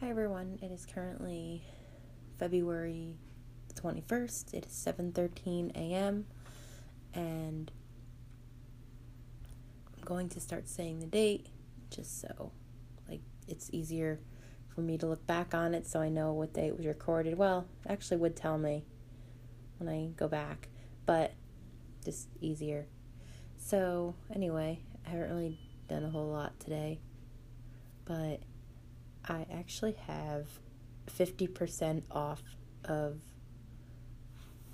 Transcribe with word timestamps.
Hi 0.00 0.10
everyone. 0.10 0.60
It 0.62 0.70
is 0.70 0.86
currently 0.86 1.64
February 2.38 3.16
21st. 3.74 4.54
It 4.54 4.66
is 4.66 4.72
7:13 4.72 5.72
a.m. 5.74 6.24
and 7.12 7.72
I'm 9.96 10.04
going 10.04 10.28
to 10.28 10.38
start 10.38 10.68
saying 10.68 11.00
the 11.00 11.06
date 11.06 11.48
just 11.90 12.20
so 12.20 12.52
like 13.08 13.22
it's 13.48 13.70
easier 13.72 14.20
for 14.68 14.82
me 14.82 14.98
to 14.98 15.06
look 15.06 15.26
back 15.26 15.52
on 15.52 15.74
it 15.74 15.84
so 15.84 16.00
I 16.00 16.10
know 16.10 16.32
what 16.32 16.52
date 16.52 16.76
was 16.76 16.86
recorded. 16.86 17.36
Well, 17.36 17.66
actually 17.88 18.18
would 18.18 18.36
tell 18.36 18.56
me 18.56 18.84
when 19.78 19.88
I 19.88 20.10
go 20.16 20.28
back, 20.28 20.68
but 21.06 21.32
just 22.04 22.28
easier. 22.40 22.86
So, 23.56 24.14
anyway, 24.32 24.78
I 25.04 25.10
haven't 25.10 25.30
really 25.30 25.58
done 25.88 26.04
a 26.04 26.10
whole 26.10 26.28
lot 26.28 26.60
today. 26.60 27.00
But 28.04 28.40
I 29.24 29.46
actually 29.52 29.96
have 30.06 30.46
50% 31.06 32.02
off 32.10 32.42
of 32.84 33.20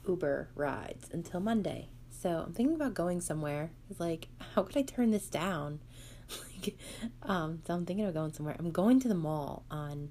Uber 0.06 0.50
rides 0.54 1.08
until 1.12 1.40
Monday. 1.40 1.88
So 2.10 2.44
I'm 2.46 2.52
thinking 2.52 2.74
about 2.74 2.94
going 2.94 3.20
somewhere. 3.20 3.70
It's 3.90 4.00
like, 4.00 4.28
how 4.54 4.62
could 4.62 4.76
I 4.76 4.82
turn 4.82 5.10
this 5.10 5.28
down? 5.28 5.80
like, 6.30 6.76
um, 7.22 7.60
so 7.66 7.74
I'm 7.74 7.86
thinking 7.86 8.06
of 8.06 8.14
going 8.14 8.32
somewhere. 8.32 8.56
I'm 8.58 8.70
going 8.70 9.00
to 9.00 9.08
the 9.08 9.14
mall 9.14 9.64
on 9.70 10.10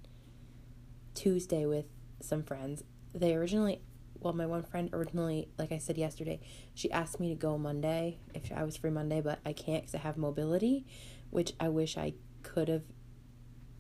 Tuesday 1.16 1.66
with 1.66 1.86
some 2.22 2.44
friends. 2.44 2.84
They 3.14 3.36
originally, 3.36 3.82
well, 4.20 4.34
my 4.34 4.46
one 4.46 4.64
friend 4.64 4.90
originally, 4.94 5.50
like 5.58 5.72
I 5.72 5.78
said 5.78 5.98
yesterday, 5.98 6.40
she 6.74 6.92
asked 6.92 7.20
me 7.20 7.30
to 7.30 7.36
go 7.36 7.58
Monday 7.58 8.20
if 8.34 8.52
I 8.52 8.64
was 8.64 8.78
free 8.78 8.92
Monday, 8.92 9.22
but 9.22 9.40
I 9.46 9.54
can't 9.54 9.84
because 9.84 9.96
I 9.96 10.00
have 10.00 10.18
mobility, 10.18 10.86
which 11.30 11.54
I 11.60 11.70
wish 11.70 11.98
I 11.98 12.14
could 12.42 12.68
have 12.68 12.84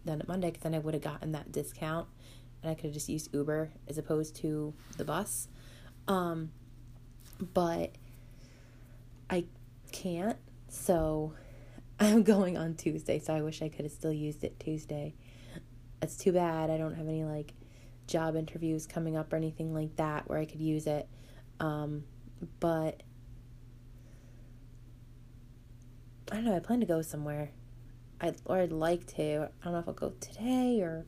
done 0.05 0.21
it 0.21 0.27
Monday 0.27 0.48
because 0.48 0.63
then 0.63 0.75
I 0.75 0.80
would 0.80 0.93
have 0.93 1.03
gotten 1.03 1.31
that 1.34 1.52
discount 1.52 2.07
and 2.61 2.71
I 2.71 2.75
could 2.75 2.85
have 2.85 2.94
just 2.94 3.09
used 3.09 3.34
Uber 3.34 3.72
as 3.88 3.97
opposed 3.97 4.36
to 4.38 4.73
the 4.97 5.05
bus. 5.05 5.47
Um, 6.08 6.52
but 7.53 7.91
I 9.30 9.45
can't, 9.91 10.38
so 10.69 11.33
I'm 12.00 12.23
going 12.23 12.58
on 12.58 12.75
Tuesday. 12.75 13.19
So 13.19 13.33
I 13.33 13.41
wish 13.41 13.61
I 13.61 13.69
could 13.69 13.86
have 13.86 13.91
still 13.91 14.13
used 14.13 14.44
it 14.44 14.59
Tuesday. 14.59 15.13
It's 16.02 16.17
too 16.17 16.31
bad 16.33 16.69
I 16.69 16.78
don't 16.78 16.95
have 16.95 17.08
any 17.08 17.23
like 17.23 17.53
job 18.08 18.35
interviews 18.35 18.85
coming 18.85 19.16
up 19.16 19.31
or 19.31 19.38
anything 19.38 19.73
like 19.73 19.95
that 19.95 20.30
where 20.30 20.38
I 20.38 20.45
could 20.45 20.61
use 20.61 20.88
it. 20.88 21.08
Um, 21.59 22.03
but 22.59 23.03
I 26.31 26.35
don't 26.35 26.45
know. 26.45 26.56
I 26.56 26.59
plan 26.59 26.80
to 26.80 26.85
go 26.85 27.02
somewhere. 27.02 27.52
I 28.23 28.33
or 28.45 28.59
I'd 28.59 28.71
like 28.71 29.05
to. 29.17 29.49
I 29.61 29.63
don't 29.66 29.73
know 29.73 29.79
if 29.79 29.88
I'll 29.88 29.93
go 29.93 30.13
today 30.21 30.79
or 30.81 31.05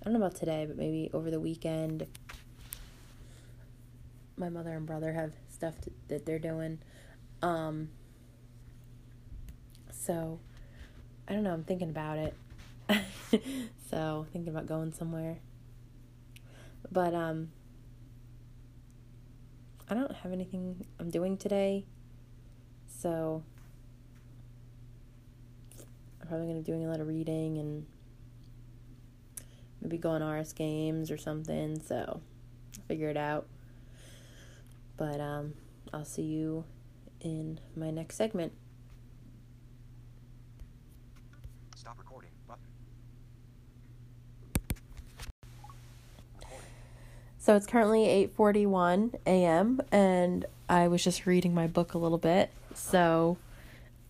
I 0.00 0.04
don't 0.04 0.14
know 0.14 0.24
about 0.24 0.36
today, 0.36 0.64
but 0.66 0.76
maybe 0.76 1.10
over 1.12 1.28
the 1.28 1.40
weekend. 1.40 2.06
My 4.36 4.48
mother 4.48 4.70
and 4.70 4.86
brother 4.86 5.12
have 5.12 5.32
stuff 5.52 5.80
to, 5.80 5.90
that 6.08 6.24
they're 6.24 6.38
doing. 6.38 6.78
Um 7.42 7.88
so 9.90 10.38
I 11.26 11.32
don't 11.32 11.42
know, 11.42 11.52
I'm 11.52 11.64
thinking 11.64 11.90
about 11.90 12.18
it. 12.18 12.34
so, 13.90 14.26
thinking 14.32 14.52
about 14.52 14.66
going 14.66 14.92
somewhere. 14.92 15.38
But 16.92 17.14
um 17.14 17.50
I 19.88 19.94
don't 19.94 20.12
have 20.12 20.32
anything 20.32 20.86
I'm 21.00 21.10
doing 21.10 21.36
today. 21.36 21.84
So 22.86 23.42
I'm 26.24 26.28
probably 26.28 26.46
going 26.46 26.56
to 26.56 26.62
be 26.62 26.72
doing 26.72 26.86
a 26.86 26.88
lot 26.88 27.00
of 27.00 27.06
reading 27.06 27.58
and 27.58 27.84
maybe 29.82 29.98
go 29.98 30.08
on 30.08 30.22
RS 30.22 30.54
games 30.54 31.10
or 31.10 31.18
something. 31.18 31.78
So 31.82 31.96
I'll 31.96 32.84
figure 32.88 33.10
it 33.10 33.18
out. 33.18 33.46
But 34.96 35.20
um, 35.20 35.52
I'll 35.92 36.06
see 36.06 36.22
you 36.22 36.64
in 37.20 37.60
my 37.76 37.90
next 37.90 38.16
segment. 38.16 38.54
Stop 41.76 41.98
recording 41.98 42.30
button. 42.48 42.64
So 47.36 47.54
it's 47.54 47.66
currently 47.66 48.06
8:41 48.34 49.16
a.m. 49.26 49.82
and 49.92 50.46
I 50.70 50.88
was 50.88 51.04
just 51.04 51.26
reading 51.26 51.52
my 51.52 51.66
book 51.66 51.92
a 51.92 51.98
little 51.98 52.16
bit. 52.16 52.50
So 52.72 53.36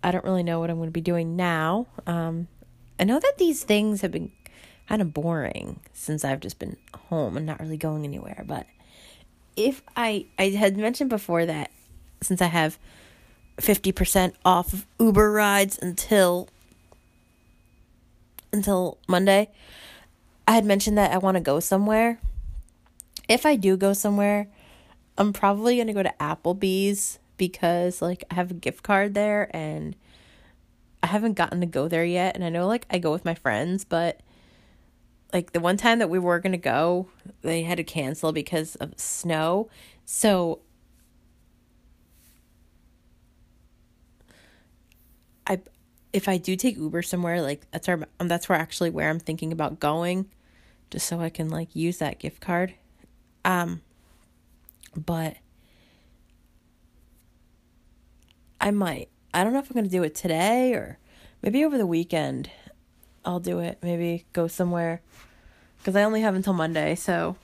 I 0.04 0.10
don't 0.10 0.24
really 0.24 0.42
know 0.42 0.60
what 0.60 0.68
I'm 0.68 0.76
going 0.76 0.88
to 0.88 0.92
be 0.92 1.00
doing 1.00 1.34
now. 1.34 1.86
Um, 2.06 2.46
I 3.00 3.04
know 3.04 3.18
that 3.18 3.38
these 3.38 3.64
things 3.64 4.02
have 4.02 4.12
been 4.12 4.30
kind 4.86 5.00
of 5.00 5.14
boring 5.14 5.80
since 5.94 6.24
I've 6.26 6.40
just 6.40 6.58
been 6.58 6.76
home 7.08 7.38
and 7.38 7.46
not 7.46 7.58
really 7.58 7.78
going 7.78 8.04
anywhere. 8.04 8.44
But 8.46 8.66
if 9.56 9.82
I 9.96 10.26
I 10.38 10.50
had 10.50 10.76
mentioned 10.76 11.08
before 11.08 11.46
that 11.46 11.70
since 12.20 12.42
I 12.42 12.46
have 12.46 12.78
50% 13.58 14.34
off 14.44 14.72
of 14.74 14.86
Uber 15.00 15.32
rides 15.32 15.78
until 15.80 16.48
until 18.52 18.98
Monday, 19.08 19.50
I 20.46 20.52
had 20.52 20.66
mentioned 20.66 20.98
that 20.98 21.12
I 21.12 21.18
want 21.18 21.36
to 21.36 21.40
go 21.40 21.60
somewhere. 21.60 22.20
If 23.26 23.46
I 23.46 23.56
do 23.56 23.78
go 23.78 23.94
somewhere, 23.94 24.48
I'm 25.16 25.32
probably 25.32 25.76
going 25.76 25.86
to 25.86 25.94
go 25.94 26.02
to 26.02 26.14
Applebee's 26.20 27.18
because 27.36 28.00
like 28.00 28.24
I 28.30 28.34
have 28.34 28.50
a 28.50 28.54
gift 28.54 28.82
card 28.82 29.14
there 29.14 29.54
and 29.54 29.96
I 31.02 31.08
haven't 31.08 31.34
gotten 31.34 31.60
to 31.60 31.66
go 31.66 31.88
there 31.88 32.04
yet. 32.04 32.34
And 32.34 32.44
I 32.44 32.48
know 32.48 32.66
like 32.66 32.86
I 32.90 32.98
go 32.98 33.12
with 33.12 33.24
my 33.24 33.34
friends 33.34 33.84
but 33.84 34.20
like 35.32 35.52
the 35.52 35.60
one 35.60 35.76
time 35.76 35.98
that 35.98 36.08
we 36.08 36.18
were 36.18 36.38
going 36.38 36.52
to 36.52 36.58
go 36.58 37.08
they 37.42 37.62
had 37.62 37.78
to 37.78 37.84
cancel 37.84 38.32
because 38.32 38.76
of 38.76 38.98
snow. 38.98 39.68
So 40.04 40.60
I 45.46 45.60
if 46.12 46.28
I 46.28 46.36
do 46.36 46.56
take 46.56 46.76
Uber 46.76 47.02
somewhere 47.02 47.42
like 47.42 47.70
that's 47.70 47.88
our 47.88 48.06
um, 48.20 48.28
that's 48.28 48.48
where 48.48 48.58
actually 48.58 48.90
where 48.90 49.10
I'm 49.10 49.18
thinking 49.18 49.52
about 49.52 49.80
going 49.80 50.30
just 50.90 51.06
so 51.06 51.20
I 51.20 51.30
can 51.30 51.48
like 51.48 51.74
use 51.74 51.98
that 51.98 52.18
gift 52.20 52.40
card. 52.40 52.74
Um 53.44 53.82
but 54.96 55.36
I 58.64 58.70
might. 58.70 59.10
I 59.34 59.44
don't 59.44 59.52
know 59.52 59.58
if 59.58 59.68
I'm 59.68 59.74
going 59.74 59.84
to 59.84 59.90
do 59.90 60.02
it 60.02 60.14
today 60.14 60.72
or 60.72 60.98
maybe 61.42 61.66
over 61.66 61.76
the 61.76 61.86
weekend. 61.86 62.50
I'll 63.22 63.38
do 63.38 63.58
it. 63.58 63.76
Maybe 63.82 64.24
go 64.32 64.48
somewhere 64.48 65.02
because 65.76 65.94
I 65.94 66.02
only 66.02 66.22
have 66.22 66.34
until 66.34 66.54
Monday, 66.54 66.94
so 66.94 67.36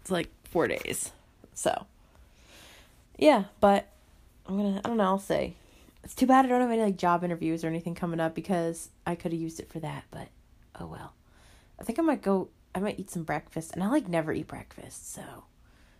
it's 0.00 0.10
like 0.10 0.28
four 0.44 0.68
days. 0.68 1.10
So, 1.52 1.86
yeah, 3.18 3.44
but 3.58 3.88
I'm 4.46 4.56
gonna. 4.56 4.80
I 4.84 4.88
don't 4.88 4.96
know. 4.96 5.04
I'll 5.04 5.18
say. 5.18 5.54
It's 6.04 6.14
too 6.14 6.26
bad 6.26 6.44
I 6.44 6.48
don't 6.48 6.60
have 6.60 6.70
any 6.70 6.82
like 6.82 6.96
job 6.96 7.24
interviews 7.24 7.64
or 7.64 7.68
anything 7.68 7.96
coming 7.96 8.20
up 8.20 8.34
because 8.34 8.90
I 9.04 9.16
could 9.16 9.32
have 9.32 9.40
used 9.40 9.58
it 9.58 9.68
for 9.68 9.80
that. 9.80 10.04
But 10.12 10.28
oh 10.80 10.86
well. 10.86 11.12
I 11.80 11.82
think 11.82 11.98
I 11.98 12.02
might 12.02 12.22
go. 12.22 12.48
I 12.72 12.78
might 12.78 13.00
eat 13.00 13.10
some 13.10 13.24
breakfast, 13.24 13.72
and 13.72 13.82
I 13.82 13.88
like 13.88 14.08
never 14.08 14.32
eat 14.32 14.46
breakfast, 14.46 15.12
so 15.12 15.22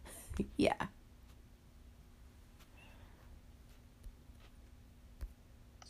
yeah. 0.56 0.86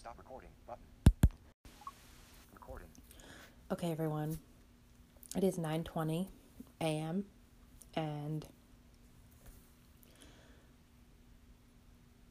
Stop 0.02 0.18
recording 0.18 0.50
button. 0.66 0.82
Recording. 2.52 2.88
Okay, 3.70 3.92
everyone. 3.92 4.36
It 5.36 5.44
is 5.44 5.58
9:20 5.58 6.26
a.m. 6.80 7.24
and 7.94 8.44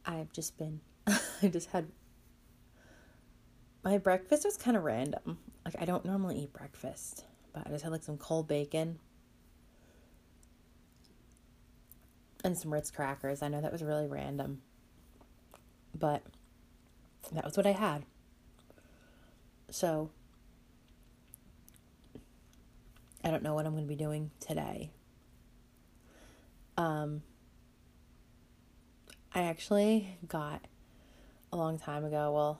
I've 0.05 0.33
just 0.33 0.57
been 0.57 0.81
I 1.07 1.47
just 1.47 1.69
had 1.69 1.87
my 3.85 3.97
breakfast 3.97 4.43
was 4.43 4.57
kind 4.57 4.75
of 4.75 4.83
random. 4.83 5.37
Like 5.63 5.75
I 5.79 5.85
don't 5.85 6.03
normally 6.03 6.39
eat 6.39 6.51
breakfast, 6.51 7.23
but 7.53 7.65
I 7.65 7.69
just 7.69 7.85
had 7.85 7.93
like 7.93 8.03
some 8.03 8.17
cold 8.17 8.49
bacon 8.49 8.99
and 12.43 12.57
some 12.57 12.73
Ritz 12.73 12.91
crackers. 12.91 13.41
I 13.41 13.47
know 13.47 13.61
that 13.61 13.71
was 13.71 13.81
really 13.81 14.07
random. 14.07 14.61
But 15.97 16.21
that 17.31 17.45
was 17.45 17.57
what 17.57 17.65
I 17.65 17.71
had. 17.71 18.03
So 19.69 20.09
I 23.23 23.31
don't 23.31 23.43
know 23.43 23.53
what 23.53 23.65
I'm 23.65 23.73
going 23.73 23.85
to 23.85 23.89
be 23.89 23.95
doing 23.95 24.31
today. 24.39 24.91
Um, 26.77 27.21
I 29.33 29.43
actually 29.43 30.17
got 30.27 30.61
a 31.53 31.57
long 31.57 31.77
time 31.77 32.03
ago. 32.03 32.31
Well, 32.33 32.59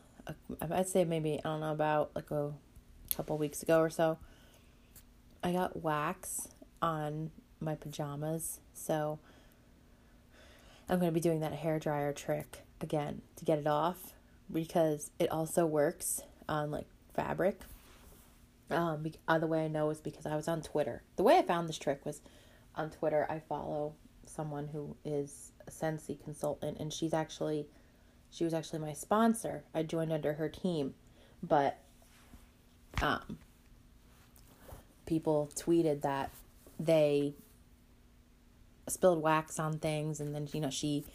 I'd 0.72 0.88
say 0.88 1.04
maybe 1.04 1.40
I 1.40 1.50
don't 1.50 1.60
know 1.62 1.72
about 1.72 2.12
like 2.16 2.31
a 2.31 2.52
couple 3.13 3.38
weeks 3.38 3.63
ago 3.63 3.80
or 3.80 3.90
so. 3.90 4.19
I 5.44 5.52
got 5.52 5.81
wax 5.81 6.48
on 6.81 7.31
my 7.60 7.75
pajamas, 7.75 8.60
so 8.74 9.19
I'm 10.88 11.00
going 11.00 11.12
to 11.12 11.13
be 11.13 11.19
doing 11.19 11.40
that 11.40 11.54
hair 11.54 11.80
dryer 11.80 12.13
trick 12.13 12.60
again 12.80 13.22
to 13.38 13.46
get 13.46 13.58
it 13.58 13.68
off 13.68 14.13
because 14.51 15.12
it 15.19 15.31
also 15.31 15.65
works 15.65 16.21
on 16.48 16.71
like 16.71 16.88
fabric. 17.13 17.59
Um, 18.69 19.06
uh, 19.27 19.38
the 19.38 19.48
way 19.48 19.65
I 19.65 19.68
know 19.68 19.89
is 19.89 20.00
because 20.00 20.25
I 20.25 20.36
was 20.36 20.48
on 20.48 20.62
Twitter. 20.62 21.03
The 21.18 21.24
way 21.24 21.38
I 21.38 21.42
found 21.42 21.68
this 21.68 21.77
trick 21.77 22.06
was 22.06 22.21
on 22.75 22.89
Twitter. 22.89 23.27
I 23.30 23.39
follow 23.39 23.94
someone 24.25 24.68
who 24.68 24.95
is 25.03 25.51
a 25.68 25.71
Scentsy 25.71 26.21
consultant, 26.24 26.77
and 26.80 26.92
she's 26.94 27.13
actually 27.13 27.68
she 28.31 28.45
was 28.45 28.53
actually 28.53 28.80
my 28.80 28.94
sponsor. 28.94 29.63
I 29.74 29.83
joined 29.83 30.13
under 30.13 30.33
her 30.33 30.48
team, 30.48 30.94
but 31.44 31.80
um, 33.01 33.38
people 35.06 35.50
tweeted 35.53 36.01
that 36.01 36.31
they 36.80 37.33
spilled 38.88 39.21
wax 39.21 39.59
on 39.59 39.80
things, 39.80 40.19
and 40.19 40.33
then 40.33 40.48
you 40.53 40.62
know 40.62 40.69
she. 40.69 41.06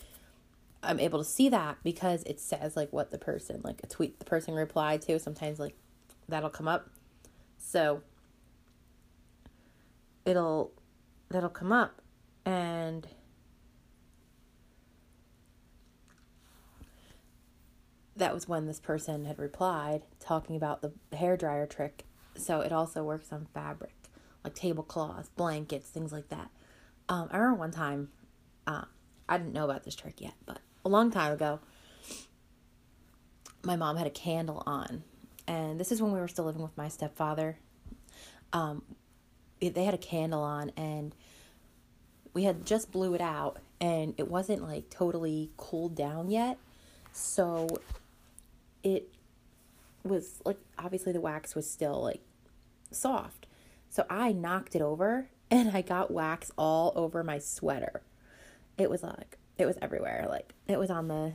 I'm 0.82 1.00
able 1.00 1.18
to 1.18 1.24
see 1.24 1.48
that 1.48 1.78
because 1.82 2.22
it 2.24 2.40
says 2.40 2.76
like 2.76 2.92
what 2.92 3.10
the 3.10 3.18
person 3.18 3.60
like 3.64 3.80
a 3.82 3.86
tweet 3.86 4.18
the 4.18 4.24
person 4.24 4.54
replied 4.54 5.02
to. 5.02 5.18
Sometimes 5.18 5.58
like 5.58 5.74
that'll 6.28 6.50
come 6.50 6.68
up, 6.68 6.90
so 7.58 8.02
it'll 10.24 10.72
that'll 11.28 11.48
come 11.48 11.72
up 11.72 12.00
and 12.44 13.08
that 18.16 18.32
was 18.32 18.48
when 18.48 18.66
this 18.66 18.80
person 18.80 19.24
had 19.26 19.38
replied 19.38 20.02
talking 20.20 20.56
about 20.56 20.82
the 20.82 20.92
hair 21.16 21.36
dryer 21.36 21.66
trick. 21.66 22.04
So 22.34 22.60
it 22.60 22.72
also 22.72 23.02
works 23.04 23.32
on 23.32 23.46
fabric, 23.52 23.94
like 24.42 24.54
tablecloths, 24.54 25.28
blankets, 25.36 25.88
things 25.88 26.12
like 26.12 26.28
that. 26.28 26.50
Um, 27.08 27.28
I 27.30 27.36
remember 27.36 27.58
one 27.58 27.70
time, 27.70 28.08
uh, 28.66 28.84
I 29.28 29.38
didn't 29.38 29.52
know 29.52 29.64
about 29.64 29.84
this 29.84 29.94
trick 29.94 30.20
yet, 30.20 30.34
but 30.44 30.60
a 30.86 30.88
long 30.88 31.10
time 31.10 31.32
ago, 31.32 31.58
my 33.64 33.74
mom 33.74 33.96
had 33.96 34.06
a 34.06 34.10
candle 34.10 34.62
on, 34.66 35.02
and 35.48 35.80
this 35.80 35.90
is 35.90 36.00
when 36.00 36.12
we 36.12 36.20
were 36.20 36.28
still 36.28 36.44
living 36.44 36.62
with 36.62 36.76
my 36.76 36.88
stepfather. 36.88 37.58
Um, 38.52 38.82
they 39.60 39.84
had 39.84 39.94
a 39.94 39.98
candle 39.98 40.42
on, 40.42 40.70
and 40.76 41.14
we 42.32 42.44
had 42.44 42.64
just 42.64 42.92
blew 42.92 43.14
it 43.14 43.20
out, 43.20 43.58
and 43.80 44.14
it 44.16 44.28
wasn't 44.28 44.62
like 44.62 44.88
totally 44.88 45.50
cooled 45.56 45.96
down 45.96 46.30
yet. 46.30 46.56
So 47.12 47.80
it 48.84 49.08
was 50.04 50.40
like 50.44 50.58
obviously 50.78 51.12
the 51.12 51.20
wax 51.20 51.56
was 51.56 51.68
still 51.68 52.00
like 52.00 52.20
soft. 52.92 53.46
So 53.88 54.04
I 54.08 54.30
knocked 54.32 54.76
it 54.76 54.82
over 54.82 55.28
and 55.50 55.76
I 55.76 55.82
got 55.82 56.10
wax 56.10 56.52
all 56.56 56.92
over 56.94 57.24
my 57.24 57.38
sweater. 57.38 58.02
It 58.78 58.90
was 58.90 59.02
like 59.02 59.38
it 59.58 59.66
was 59.66 59.76
everywhere. 59.80 60.26
Like 60.28 60.54
it 60.68 60.78
was 60.78 60.90
on 60.90 61.08
the 61.08 61.32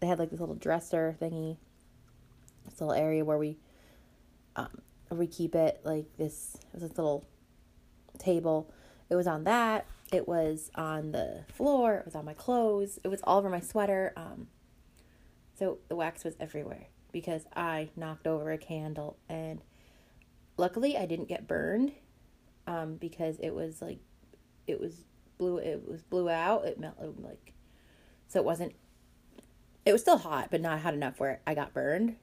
they 0.00 0.06
had 0.06 0.18
like 0.18 0.30
this 0.30 0.40
little 0.40 0.54
dresser 0.54 1.16
thingy. 1.20 1.56
This 2.64 2.80
little 2.80 2.94
area 2.94 3.24
where 3.24 3.38
we 3.38 3.58
um 4.56 4.80
we 5.10 5.26
keep 5.26 5.54
it 5.54 5.80
like 5.84 6.06
this 6.16 6.56
it 6.56 6.80
was 6.80 6.82
this 6.82 6.98
little 6.98 7.26
table. 8.18 8.72
It 9.10 9.16
was 9.16 9.26
on 9.26 9.44
that. 9.44 9.86
It 10.12 10.26
was 10.28 10.70
on 10.74 11.12
the 11.12 11.44
floor. 11.52 11.96
It 11.96 12.04
was 12.04 12.14
on 12.14 12.24
my 12.24 12.34
clothes. 12.34 12.98
It 13.02 13.08
was 13.08 13.20
all 13.22 13.38
over 13.38 13.50
my 13.50 13.60
sweater. 13.60 14.12
Um, 14.16 14.48
so 15.58 15.78
the 15.88 15.96
wax 15.96 16.24
was 16.24 16.34
everywhere 16.40 16.86
because 17.12 17.44
I 17.54 17.90
knocked 17.96 18.26
over 18.26 18.50
a 18.50 18.58
candle 18.58 19.16
and 19.28 19.60
luckily 20.56 20.96
I 20.96 21.06
didn't 21.06 21.28
get 21.28 21.46
burned 21.46 21.92
um, 22.66 22.96
because 22.96 23.38
it 23.38 23.54
was 23.54 23.80
like 23.80 23.98
it 24.66 24.80
was 24.80 25.04
blew 25.38 25.58
it 25.58 25.86
was 25.86 26.02
blew 26.02 26.28
out 26.28 26.64
it 26.64 26.78
melted 26.78 27.20
like 27.20 27.52
so 28.34 28.40
it 28.40 28.44
wasn't 28.44 28.74
it 29.86 29.92
was 29.92 30.00
still 30.00 30.18
hot 30.18 30.48
but 30.50 30.60
not 30.60 30.80
hot 30.80 30.92
enough 30.92 31.20
where 31.20 31.40
I 31.46 31.54
got 31.54 31.72
burned 31.72 32.16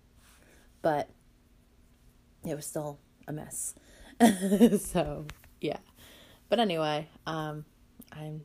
but 0.81 1.09
it 2.45 2.53
was 2.53 2.65
still 2.65 2.99
a 3.29 3.31
mess 3.31 3.73
so 4.77 5.25
yeah 5.61 5.77
but 6.49 6.59
anyway 6.59 7.07
um 7.25 7.63
I'm 8.11 8.43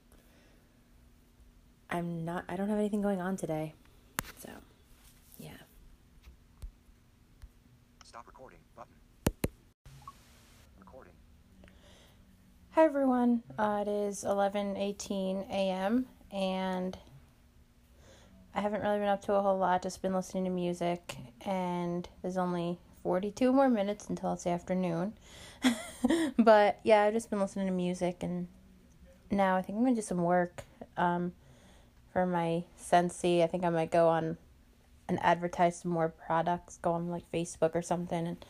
I'm 1.91 2.25
not 2.25 2.45
I 2.49 2.55
don't 2.55 2.69
have 2.69 2.79
anything 2.79 3.03
going 3.03 3.21
on 3.21 3.37
today 3.37 3.75
so 4.39 4.51
yeah 5.39 5.51
Stop 8.05 8.29
recording 8.29 8.61
button. 8.77 8.93
Recording. 10.79 11.13
Hi 12.71 12.85
everyone. 12.85 13.43
Uh, 13.59 13.83
it 13.85 13.91
is 13.91 14.23
11:18 14.23 15.51
a.m. 15.51 16.07
and 16.31 16.97
I 18.57 18.63
haven't 18.63 18.81
really 18.81 18.99
been 18.99 19.09
up 19.09 19.23
to 19.27 19.35
a 19.35 19.43
whole 19.43 19.59
lot. 19.59 19.83
Just 19.83 20.01
been 20.01 20.15
listening 20.15 20.45
to 20.45 20.51
music, 20.51 21.17
and 21.45 22.09
there's 22.23 22.39
only 22.39 22.79
42 23.03 23.53
more 23.53 23.69
minutes 23.69 24.09
until 24.09 24.33
it's 24.33 24.47
afternoon. 24.47 25.13
but 26.39 26.81
yeah, 26.83 27.03
I've 27.03 27.13
just 27.13 27.29
been 27.29 27.39
listening 27.39 27.67
to 27.67 27.73
music, 27.73 28.23
and 28.23 28.49
now 29.31 29.57
I 29.57 29.63
think 29.63 29.77
I'm 29.77 29.85
gonna 29.85 29.95
do 29.95 30.01
some 30.01 30.23
work 30.23 30.65
um, 30.97 31.35
for 32.15 32.25
my 32.25 32.65
Scentsy. 32.81 33.45
I 33.45 33.47
think 33.47 33.63
I 33.63 33.69
might 33.69 33.91
go 33.91 34.09
on 34.09 34.39
and 35.07 35.19
advertise 35.23 35.79
some 35.81 35.91
more 35.91 36.09
products. 36.09 36.79
Go 36.79 36.93
on 36.93 37.11
like 37.11 37.31
Facebook 37.31 37.75
or 37.75 37.83
something 37.83 38.27
and 38.27 38.43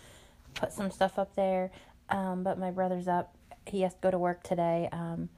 put 0.55 0.73
some 0.73 0.93
stuff 0.93 1.19
up 1.19 1.35
there. 1.35 1.73
Um, 2.11 2.45
but 2.45 2.61
my 2.61 2.71
brother's 2.71 3.09
up. 3.09 3.35
He 3.67 3.81
has 3.81 3.95
to 3.95 4.01
go 4.01 4.13
to 4.13 4.19
work 4.19 4.45
today. 4.45 4.89
Um, 4.93 5.31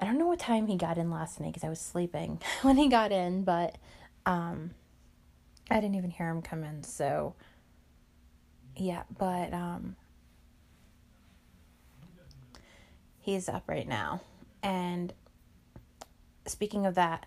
I 0.00 0.06
don't 0.06 0.18
know 0.18 0.26
what 0.26 0.38
time 0.38 0.66
he 0.66 0.76
got 0.76 0.96
in 0.96 1.10
last 1.10 1.40
night 1.40 1.48
because 1.52 1.64
I 1.64 1.68
was 1.68 1.78
sleeping 1.80 2.40
when 2.62 2.76
he 2.78 2.88
got 2.88 3.12
in, 3.12 3.44
but 3.44 3.76
um, 4.24 4.70
I 5.70 5.74
didn't 5.76 5.96
even 5.96 6.10
hear 6.10 6.28
him 6.28 6.40
come 6.40 6.64
in. 6.64 6.82
So, 6.82 7.34
yeah, 8.76 9.02
but 9.18 9.52
um, 9.52 9.96
he's 13.18 13.48
up 13.48 13.64
right 13.68 13.86
now. 13.86 14.22
And 14.62 15.12
speaking 16.46 16.86
of 16.86 16.94
that, 16.94 17.26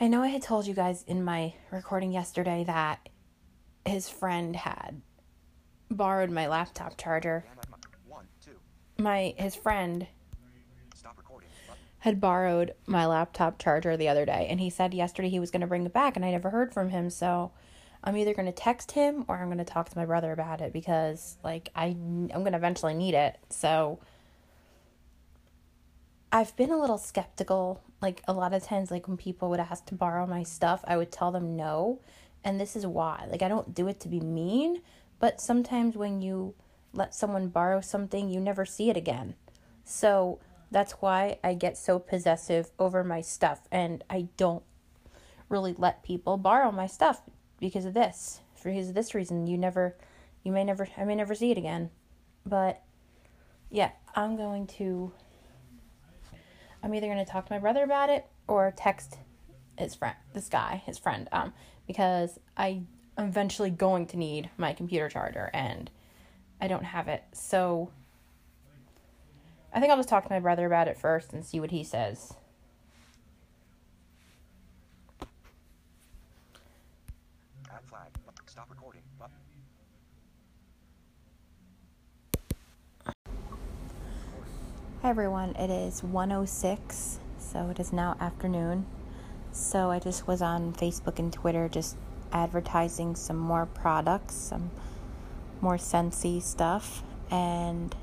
I 0.00 0.06
know 0.06 0.22
I 0.22 0.28
had 0.28 0.42
told 0.42 0.66
you 0.66 0.74
guys 0.74 1.02
in 1.06 1.24
my 1.24 1.54
recording 1.70 2.12
yesterday 2.12 2.62
that 2.64 3.08
his 3.86 4.08
friend 4.08 4.54
had 4.54 5.00
borrowed 5.90 6.30
my 6.30 6.46
laptop 6.46 6.98
charger. 6.98 7.44
Bandwidth 7.48 7.70
mu- 7.70 8.12
One, 8.12 8.28
two. 8.44 8.52
My 9.02 9.34
his 9.38 9.56
friend 9.56 10.02
Stop 10.02 10.06
recording 10.06 10.06
button. 10.06 10.17
Had 12.00 12.20
borrowed 12.20 12.74
my 12.86 13.04
laptop 13.06 13.58
charger 13.58 13.96
the 13.96 14.08
other 14.08 14.24
day 14.24 14.46
and 14.48 14.60
he 14.60 14.70
said 14.70 14.94
yesterday 14.94 15.28
he 15.28 15.40
was 15.40 15.50
going 15.50 15.60
to 15.60 15.66
bring 15.66 15.84
it 15.84 15.92
back 15.92 16.16
and 16.16 16.24
I 16.24 16.30
never 16.30 16.50
heard 16.50 16.72
from 16.72 16.90
him 16.90 17.10
so 17.10 17.50
I'm 18.02 18.16
either 18.16 18.34
going 18.34 18.46
to 18.46 18.52
text 18.52 18.92
him 18.92 19.24
or 19.28 19.36
I'm 19.36 19.48
going 19.48 19.58
to 19.58 19.64
talk 19.64 19.88
to 19.88 19.98
my 19.98 20.06
brother 20.06 20.32
about 20.32 20.60
it 20.60 20.72
because 20.72 21.36
like 21.42 21.70
I 21.74 21.86
I'm 21.86 22.28
going 22.28 22.52
to 22.52 22.58
eventually 22.58 22.94
need 22.94 23.14
it. 23.14 23.36
So 23.50 23.98
I've 26.30 26.54
been 26.56 26.70
a 26.70 26.80
little 26.80 26.98
skeptical 26.98 27.82
like 28.00 28.22
a 28.28 28.32
lot 28.32 28.54
of 28.54 28.62
times 28.62 28.90
like 28.90 29.08
when 29.08 29.16
people 29.16 29.50
would 29.50 29.60
ask 29.60 29.86
to 29.86 29.94
borrow 29.94 30.26
my 30.26 30.44
stuff, 30.44 30.84
I 30.86 30.96
would 30.96 31.10
tell 31.10 31.32
them 31.32 31.56
no. 31.56 32.00
And 32.44 32.60
this 32.60 32.76
is 32.76 32.86
why. 32.86 33.26
Like 33.28 33.42
I 33.42 33.48
don't 33.48 33.74
do 33.74 33.88
it 33.88 33.98
to 34.00 34.08
be 34.08 34.20
mean, 34.20 34.82
but 35.18 35.40
sometimes 35.40 35.96
when 35.96 36.22
you 36.22 36.54
let 36.92 37.14
someone 37.14 37.48
borrow 37.48 37.80
something, 37.80 38.30
you 38.30 38.38
never 38.38 38.64
see 38.64 38.88
it 38.90 38.96
again. 38.96 39.34
So 39.84 40.38
that's 40.70 40.92
why 40.92 41.38
I 41.42 41.54
get 41.54 41.76
so 41.76 41.98
possessive 41.98 42.70
over 42.78 43.02
my 43.02 43.20
stuff 43.20 43.62
and 43.70 44.04
I 44.10 44.28
don't 44.36 44.62
really 45.48 45.74
let 45.76 46.02
people 46.02 46.36
borrow 46.36 46.70
my 46.70 46.86
stuff 46.86 47.22
because 47.58 47.84
of 47.84 47.94
this. 47.94 48.40
For 48.54 48.70
of 48.70 48.94
this 48.94 49.14
reason, 49.14 49.46
you 49.46 49.56
never 49.56 49.96
you 50.42 50.52
may 50.52 50.64
never 50.64 50.88
I 50.96 51.04
may 51.04 51.14
never 51.14 51.34
see 51.34 51.50
it 51.50 51.58
again. 51.58 51.90
But 52.44 52.82
yeah, 53.70 53.92
I'm 54.14 54.36
going 54.36 54.66
to 54.78 55.12
I'm 56.82 56.94
either 56.94 57.06
going 57.06 57.24
to 57.24 57.30
talk 57.30 57.46
to 57.46 57.52
my 57.52 57.58
brother 57.58 57.82
about 57.82 58.10
it 58.10 58.26
or 58.46 58.72
text 58.76 59.18
his 59.76 59.94
friend, 59.94 60.16
this 60.34 60.48
guy, 60.48 60.82
his 60.84 60.98
friend, 60.98 61.28
um, 61.32 61.52
because 61.86 62.38
I 62.56 62.82
am 63.16 63.28
eventually 63.28 63.70
going 63.70 64.06
to 64.08 64.16
need 64.16 64.50
my 64.56 64.72
computer 64.72 65.08
charger 65.08 65.50
and 65.52 65.90
I 66.60 66.68
don't 66.68 66.84
have 66.84 67.08
it. 67.08 67.22
So 67.32 67.90
I 69.72 69.80
think 69.80 69.90
I'll 69.90 69.98
just 69.98 70.08
talk 70.08 70.24
to 70.24 70.30
my 70.30 70.40
brother 70.40 70.66
about 70.66 70.88
it 70.88 70.96
first 70.96 71.32
and 71.32 71.44
see 71.44 71.60
what 71.60 71.70
he 71.70 71.84
says. 71.84 72.34
Add 77.70 77.84
flag. 77.84 78.08
Stop 78.46 78.70
recording 78.70 79.02
button. 79.18 79.34
Hi 85.02 85.10
everyone, 85.10 85.54
it 85.56 85.70
is 85.70 86.02
106, 86.02 87.20
so 87.38 87.68
it 87.70 87.78
is 87.78 87.92
now 87.92 88.16
afternoon. 88.20 88.86
So 89.52 89.90
I 89.90 89.98
just 90.00 90.26
was 90.26 90.42
on 90.42 90.72
Facebook 90.72 91.18
and 91.18 91.32
Twitter 91.32 91.68
just 91.68 91.96
advertising 92.32 93.14
some 93.14 93.36
more 93.36 93.66
products, 93.66 94.34
some 94.34 94.70
more 95.60 95.76
Scentsy 95.76 96.42
stuff, 96.42 97.02
and 97.30 97.94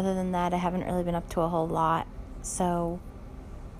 other 0.00 0.14
than 0.14 0.32
that, 0.32 0.54
I 0.54 0.56
haven't 0.56 0.84
really 0.84 1.04
been 1.04 1.14
up 1.14 1.28
to 1.30 1.42
a 1.42 1.48
whole 1.48 1.68
lot. 1.68 2.06
So 2.42 2.98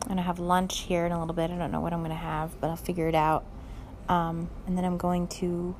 I'm 0.03 0.09
gonna 0.09 0.23
have 0.23 0.39
lunch 0.39 0.81
here 0.81 1.07
in 1.07 1.13
a 1.13 1.19
little 1.19 1.35
bit. 1.35 1.51
I 1.51 1.57
don't 1.57 1.73
know 1.73 1.81
what 1.81 1.93
I'm 1.93 2.03
gonna 2.03 2.15
have, 2.15 2.61
but 2.61 2.69
I'll 2.69 2.77
figure 2.77 3.09
it 3.09 3.15
out. 3.15 3.45
Um, 4.09 4.51
and 4.67 4.77
then 4.77 4.85
I'm 4.85 4.99
going 4.99 5.29
to 5.29 5.75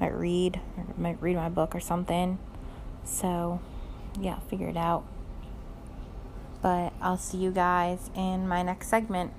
might 0.00 0.14
read, 0.14 0.60
might 0.98 1.20
read 1.22 1.36
my 1.36 1.48
book 1.48 1.74
or 1.74 1.80
something. 1.80 2.38
So, 3.04 3.60
yeah, 4.20 4.34
I'll 4.34 4.40
figure 4.40 4.68
it 4.68 4.76
out. 4.76 5.04
But 6.60 6.92
I'll 7.00 7.16
see 7.16 7.38
you 7.38 7.50
guys 7.50 8.10
in 8.14 8.46
my 8.46 8.62
next 8.62 8.88
segment. 8.88 9.32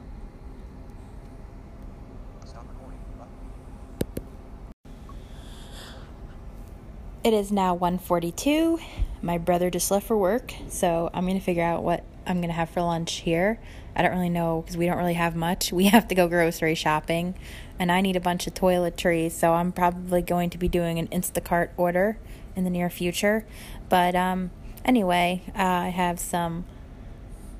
It 7.23 7.33
is 7.33 7.51
now 7.51 7.75
1:42. 7.75 8.79
My 9.21 9.37
brother 9.37 9.69
just 9.69 9.89
left 9.91 10.07
for 10.07 10.17
work, 10.17 10.53
so 10.69 11.09
I'm 11.13 11.25
going 11.25 11.37
to 11.37 11.43
figure 11.43 11.63
out 11.63 11.83
what 11.83 12.03
I'm 12.25 12.37
going 12.37 12.49
to 12.49 12.53
have 12.53 12.69
for 12.69 12.81
lunch 12.81 13.15
here. 13.15 13.59
I 13.95 14.01
don't 14.01 14.11
really 14.11 14.29
know 14.29 14.61
because 14.61 14.77
we 14.77 14.85
don't 14.85 14.97
really 14.97 15.13
have 15.13 15.35
much. 15.35 15.71
We 15.77 15.85
have 15.85 16.07
to 16.09 16.15
go 16.15 16.27
grocery 16.27 16.75
shopping, 16.75 17.35
and 17.79 17.91
I 17.91 18.01
need 18.01 18.15
a 18.15 18.19
bunch 18.19 18.47
of 18.47 18.53
toiletries, 18.53 19.31
so 19.31 19.53
I'm 19.53 19.71
probably 19.71 20.21
going 20.21 20.49
to 20.51 20.57
be 20.57 20.67
doing 20.67 20.99
an 20.99 21.07
Instacart 21.07 21.69
order 21.77 22.17
in 22.55 22.63
the 22.63 22.69
near 22.69 22.89
future. 22.89 23.45
But 23.89 24.15
um 24.15 24.51
anyway, 24.85 25.43
uh, 25.55 25.61
I 25.61 25.89
have 25.89 26.19
some 26.19 26.65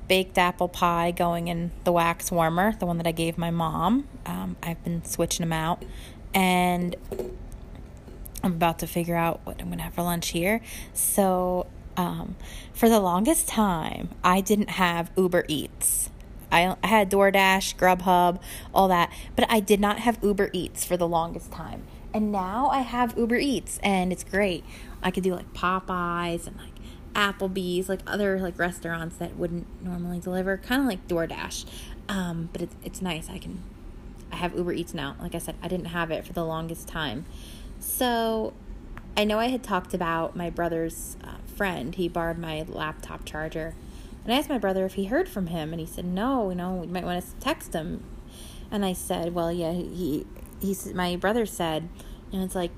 baked 0.08 0.38
apple 0.38 0.68
pie 0.68 1.10
going 1.10 1.48
in 1.48 1.70
the 1.84 1.92
wax 1.92 2.32
warmer, 2.32 2.72
the 2.78 2.86
one 2.86 2.96
that 2.96 3.06
I 3.06 3.12
gave 3.12 3.36
my 3.36 3.50
mom. 3.50 4.08
Um, 4.24 4.56
I've 4.62 4.82
been 4.82 5.04
switching 5.04 5.44
them 5.44 5.52
out, 5.52 5.84
and 6.34 6.96
I'm 8.42 8.52
about 8.52 8.78
to 8.80 8.86
figure 8.86 9.16
out 9.16 9.40
what 9.44 9.60
I'm 9.60 9.66
going 9.66 9.78
to 9.78 9.84
have 9.84 9.94
for 9.94 10.02
lunch 10.02 10.28
here. 10.28 10.60
So, 10.92 11.66
um, 11.96 12.36
for 12.72 12.88
the 12.88 13.00
longest 13.00 13.48
time, 13.48 14.10
I 14.22 14.40
didn't 14.40 14.70
have 14.70 15.10
Uber 15.16 15.44
Eats. 15.48 16.10
I, 16.50 16.76
I 16.82 16.86
had 16.86 17.10
DoorDash, 17.10 17.76
Grubhub, 17.76 18.40
all 18.72 18.88
that, 18.88 19.12
but 19.36 19.44
I 19.50 19.60
did 19.60 19.80
not 19.80 19.98
have 20.00 20.18
Uber 20.22 20.50
Eats 20.52 20.84
for 20.84 20.96
the 20.96 21.08
longest 21.08 21.50
time. 21.50 21.84
And 22.14 22.32
now 22.32 22.68
I 22.68 22.80
have 22.80 23.18
Uber 23.18 23.36
Eats, 23.36 23.78
and 23.82 24.12
it's 24.12 24.24
great. 24.24 24.64
I 25.02 25.10
could 25.10 25.24
do 25.24 25.34
like 25.34 25.52
Popeyes 25.52 26.46
and 26.46 26.56
like 26.56 26.72
Applebee's, 27.14 27.88
like 27.88 28.00
other 28.06 28.38
like 28.38 28.58
restaurants 28.58 29.16
that 29.16 29.36
wouldn't 29.36 29.66
normally 29.82 30.20
deliver, 30.20 30.56
kind 30.56 30.80
of 30.80 30.86
like 30.86 31.06
DoorDash. 31.08 31.66
Um, 32.08 32.48
but 32.52 32.62
it's 32.62 32.74
it's 32.82 33.02
nice. 33.02 33.28
I 33.28 33.38
can 33.38 33.62
I 34.32 34.36
have 34.36 34.54
Uber 34.56 34.72
Eats 34.72 34.94
now. 34.94 35.16
Like 35.20 35.34
I 35.34 35.38
said, 35.38 35.56
I 35.62 35.68
didn't 35.68 35.86
have 35.86 36.10
it 36.10 36.26
for 36.26 36.32
the 36.32 36.44
longest 36.44 36.88
time. 36.88 37.26
So 37.88 38.52
I 39.16 39.24
know 39.24 39.40
I 39.40 39.48
had 39.48 39.64
talked 39.64 39.92
about 39.92 40.36
my 40.36 40.50
brother's 40.50 41.16
uh, 41.24 41.38
friend. 41.56 41.94
He 41.94 42.06
borrowed 42.08 42.38
my 42.38 42.64
laptop 42.68 43.24
charger. 43.24 43.74
And 44.22 44.32
I 44.32 44.38
asked 44.38 44.48
my 44.48 44.58
brother 44.58 44.84
if 44.84 44.94
he 44.94 45.06
heard 45.06 45.28
from 45.28 45.48
him, 45.48 45.72
and 45.72 45.80
he 45.80 45.86
said, 45.86 46.04
no, 46.04 46.50
you 46.50 46.54
know, 46.54 46.74
we 46.74 46.86
might 46.86 47.04
want 47.04 47.24
to 47.24 47.34
text 47.40 47.72
him. 47.72 48.04
And 48.70 48.84
I 48.84 48.92
said, 48.92 49.34
well, 49.34 49.50
yeah, 49.50 49.72
he, 49.72 50.26
he, 50.60 50.76
my 50.92 51.16
brother 51.16 51.46
said, 51.46 51.88
and 52.30 52.42
it's 52.42 52.54
like, 52.54 52.72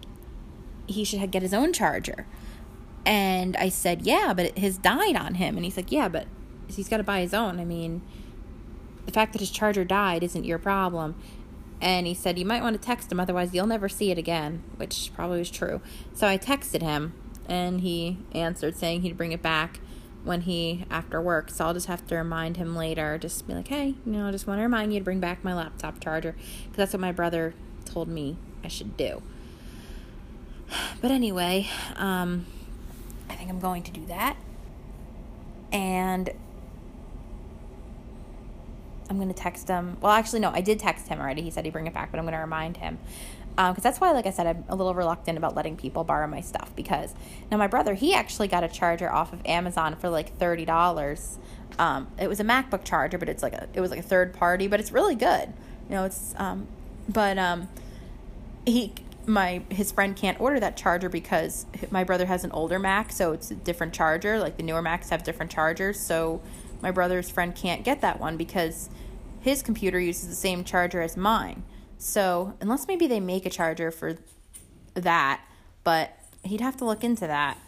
he 0.87 1.05
should 1.05 1.31
get 1.31 1.43
his 1.43 1.53
own 1.53 1.73
charger. 1.73 2.27
And 3.05 3.57
I 3.57 3.69
said, 3.69 4.03
yeah, 4.03 4.33
but 4.33 4.57
his 4.57 4.79
died 4.79 5.17
on 5.17 5.35
him. 5.35 5.57
And 5.57 5.65
he's 5.65 5.77
like, 5.77 5.91
yeah, 5.91 6.09
but 6.09 6.27
he's 6.69 6.89
got 6.89 6.99
to 6.99 7.03
buy 7.03 7.21
his 7.21 7.35
own. 7.35 7.59
I 7.59 7.65
mean, 7.65 8.01
the 9.07 9.13
fact 9.13 9.33
that 9.33 9.41
his 9.41 9.51
charger 9.51 9.85
died 9.85 10.23
isn't 10.23 10.45
your 10.45 10.59
problem. 10.59 11.21
And 11.81 12.07
he 12.07 12.15
said, 12.15 12.39
You 12.39 12.45
might 12.45 12.63
want 12.63 12.81
to 12.81 12.87
text 12.87 13.11
him, 13.11 13.21
otherwise, 13.21 13.55
you'll 13.55 13.67
never 13.67 13.89
see 13.89 14.11
it 14.11 14.19
again, 14.19 14.63
which 14.77 15.11
probably 15.15 15.39
was 15.39 15.51
true. 15.51 15.81
So 16.15 16.27
I 16.27 16.37
texted 16.37 16.83
him, 16.83 17.15
and 17.49 17.81
he 17.81 18.19
answered 18.33 18.77
saying 18.77 19.03
he'd 19.03 19.17
bring 19.17 19.33
it 19.33 19.43
back 19.43 19.81
when 20.23 20.43
he 20.43 20.85
after 20.91 21.21
work. 21.21 21.51
So 21.51 21.65
I'll 21.65 21.75
just 21.75 21.87
have 21.87 22.07
to 22.09 22.17
remind 22.17 22.59
him 22.59 22.77
later, 22.77 23.17
just 23.17 23.47
be 23.47 23.55
like, 23.55 23.69
Hey, 23.69 23.95
you 24.05 24.13
know, 24.13 24.27
I 24.27 24.31
just 24.31 24.47
want 24.47 24.59
to 24.59 24.63
remind 24.63 24.93
you 24.93 25.01
to 25.01 25.05
bring 25.05 25.21
back 25.21 25.43
my 25.43 25.55
laptop 25.55 26.01
charger, 26.01 26.33
because 26.33 26.77
that's 26.77 26.93
what 26.93 27.01
my 27.01 27.13
brother 27.13 27.55
told 27.85 28.09
me 28.09 28.37
I 28.63 28.69
should 28.69 28.97
do. 28.97 29.23
But 31.01 31.11
anyway, 31.11 31.67
um, 31.97 32.47
I 33.29 33.35
think 33.35 33.51
I'm 33.51 33.59
going 33.59 33.83
to 33.85 33.91
do 33.91 34.05
that. 34.07 34.37
And 35.73 36.31
I'm 39.11 39.19
to 39.29 39.35
text 39.35 39.67
him. 39.67 39.97
Well, 40.01 40.13
actually, 40.13 40.39
no, 40.39 40.51
I 40.51 40.61
did 40.61 40.79
text 40.79 41.09
him 41.09 41.21
already. 41.21 41.43
He 41.43 41.51
said 41.51 41.65
he'd 41.65 41.73
bring 41.73 41.89
it 41.89 41.93
back, 41.93 42.13
but 42.13 42.21
I'm 42.21 42.27
to 42.29 42.37
remind 42.37 42.77
him. 42.77 42.99
Because 43.51 43.79
um, 43.79 43.83
that's 43.83 44.01
why, 44.01 44.13
like 44.13 44.27
I 44.27 44.31
said, 44.31 44.47
I'm 44.47 44.65
a 44.69 44.77
little 44.77 44.95
reluctant 44.95 45.37
about 45.37 45.57
letting 45.57 45.77
people 45.77 46.05
borrow 46.05 46.29
my 46.29 46.41
stuff. 46.41 46.71
Because 46.77 47.13
now 47.51 47.57
my 47.57 47.67
brother, 47.67 47.95
he 47.95 48.15
actually 48.15 48.47
got 48.47 48.63
a 48.63 48.69
charger 48.69 49.13
off 49.13 49.33
of 49.33 49.45
Amazon 49.45 49.97
for 49.97 50.09
like 50.09 50.39
$30. 50.39 51.39
Um, 51.79 52.07
it 52.19 52.29
was 52.29 52.39
a 52.39 52.45
MacBook 52.45 52.85
charger, 52.85 53.19
but 53.19 53.29
it's 53.29 53.43
like 53.43 53.53
a, 53.53 53.69
it 53.75 53.81
was 53.81 53.91
like 53.91 53.99
a 53.99 54.05
third 54.05 54.33
party, 54.33 54.69
but 54.69 54.79
it's 54.79 54.93
really 54.93 55.17
good. 55.17 55.53
You 55.89 55.97
know, 55.97 56.05
it's, 56.05 56.35
um, 56.39 56.69
but, 57.09 57.37
um, 57.37 57.69
he, 58.65 58.93
my, 59.27 59.63
his 59.71 59.91
friend 59.91 60.15
can't 60.15 60.41
order 60.41 60.61
that 60.61 60.77
charger 60.77 61.09
because 61.09 61.67
my 61.91 62.05
brother 62.05 62.27
has 62.27 62.45
an 62.45 62.53
older 62.53 62.79
Mac, 62.79 63.11
so 63.11 63.33
it's 63.33 63.51
a 63.51 63.55
different 63.55 63.93
charger. 63.93 64.39
Like 64.39 64.57
the 64.57 64.63
newer 64.63 64.83
Macs 64.83 65.11
have 65.11 65.25
different 65.25 65.51
chargers. 65.51 65.99
So 65.99 66.41
my 66.83 66.91
brother's 66.91 67.31
friend 67.31 67.55
can't 67.55 67.85
get 67.85 68.01
that 68.01 68.21
one 68.21 68.37
because 68.37 68.91
his 69.41 69.63
computer 69.63 69.99
uses 69.99 70.29
the 70.29 70.35
same 70.35 70.65
charger 70.65 71.01
as 71.01 71.17
mine. 71.17 71.63
So, 71.99 72.55
unless 72.61 72.87
maybe 72.87 73.07
they 73.07 73.21
make 73.21 73.45
a 73.45 73.51
charger 73.51 73.91
for 73.91 74.17
that, 74.95 75.43
but 75.85 76.17
he'd 76.43 76.61
have 76.61 76.77
to 76.79 76.85
look 76.85 77.05
into 77.05 77.27
that 77.27 77.59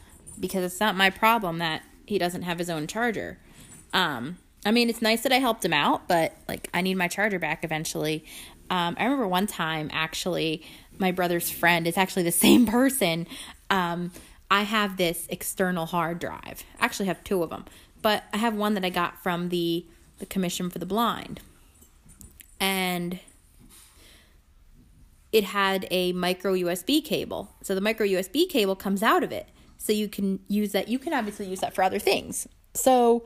because 0.40 0.64
it's 0.64 0.80
not 0.80 0.96
my 0.96 1.10
problem 1.10 1.58
that 1.58 1.82
he 2.06 2.18
doesn't 2.18 2.42
have 2.42 2.58
his 2.58 2.70
own 2.70 2.86
charger. 2.86 3.38
Um, 3.92 4.38
I 4.64 4.70
mean, 4.70 4.88
it's 4.88 5.02
nice 5.02 5.22
that 5.22 5.32
I 5.32 5.38
helped 5.38 5.64
him 5.64 5.72
out, 5.72 6.08
but 6.08 6.34
like 6.48 6.68
I 6.72 6.80
need 6.80 6.94
my 6.94 7.08
charger 7.08 7.38
back 7.38 7.64
eventually. 7.64 8.24
Um, 8.70 8.96
I 8.98 9.04
remember 9.04 9.28
one 9.28 9.46
time 9.46 9.90
actually, 9.92 10.62
my 10.98 11.12
brother's 11.12 11.50
friend, 11.50 11.86
it's 11.86 11.98
actually 11.98 12.22
the 12.22 12.32
same 12.32 12.66
person. 12.66 13.26
Um, 13.70 14.12
I 14.50 14.62
have 14.62 14.96
this 14.96 15.26
external 15.30 15.86
hard 15.86 16.18
drive. 16.18 16.64
I 16.78 16.84
actually 16.84 17.06
have 17.06 17.24
two 17.24 17.42
of 17.42 17.50
them, 17.50 17.64
but 18.02 18.24
I 18.32 18.36
have 18.38 18.54
one 18.54 18.74
that 18.74 18.84
I 18.84 18.90
got 18.90 19.22
from 19.22 19.48
the 19.48 19.86
the 20.18 20.26
Commission 20.26 20.70
for 20.70 20.78
the 20.78 20.86
Blind 20.86 21.40
and 22.60 23.18
it 25.32 25.44
had 25.44 25.88
a 25.90 26.12
micro 26.12 26.54
USB 26.54 27.04
cable. 27.04 27.50
So 27.62 27.74
the 27.74 27.80
micro 27.80 28.06
USB 28.06 28.48
cable 28.48 28.76
comes 28.76 29.02
out 29.02 29.24
of 29.24 29.32
it. 29.32 29.48
So 29.78 29.92
you 29.92 30.06
can 30.06 30.38
use 30.46 30.70
that. 30.72 30.86
You 30.86 31.00
can 31.00 31.12
obviously 31.12 31.46
use 31.46 31.60
that 31.60 31.74
for 31.74 31.82
other 31.82 31.98
things. 31.98 32.46
So 32.74 33.24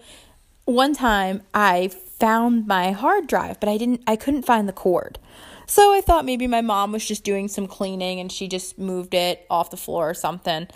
one 0.65 0.95
time 0.95 1.43
I 1.53 1.89
found 1.89 2.67
my 2.67 2.93
hard 2.93 3.27
drive, 3.27 3.61
but 3.61 3.69
I 3.69 3.77
didn't 3.77 4.03
I 4.07 4.17
couldn't 4.17 4.47
find 4.47 4.67
the 4.67 4.73
cord. 4.73 5.19
So 5.67 5.93
I 5.93 6.01
thought 6.01 6.25
maybe 6.25 6.47
my 6.47 6.63
mom 6.63 6.93
was 6.93 7.07
just 7.07 7.25
doing 7.25 7.49
some 7.49 7.67
cleaning 7.67 8.21
and 8.21 8.33
she 8.33 8.49
just 8.49 8.79
moved 8.79 9.13
it 9.13 9.45
off 9.51 9.71
the 9.71 9.77
floor 9.77 10.09
or 10.09 10.15
something. 10.15 10.69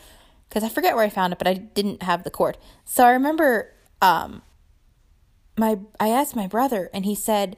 Cuz 0.50 0.64
I 0.64 0.68
forget 0.68 0.96
where 0.96 1.04
I 1.04 1.08
found 1.08 1.32
it, 1.32 1.38
but 1.38 1.48
I 1.48 1.54
didn't 1.54 2.02
have 2.02 2.24
the 2.24 2.30
cord. 2.30 2.58
So 2.84 3.06
I 3.06 3.12
remember 3.12 3.72
um 4.00 4.42
my 5.56 5.78
I 5.98 6.08
asked 6.08 6.36
my 6.36 6.46
brother 6.46 6.90
and 6.92 7.04
he 7.04 7.14
said 7.14 7.56